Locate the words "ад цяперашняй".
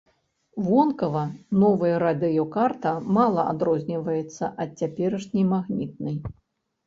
4.65-5.45